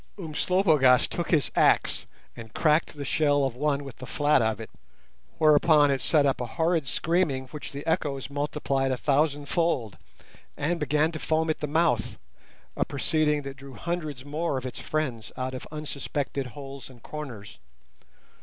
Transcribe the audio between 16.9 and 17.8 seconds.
corners.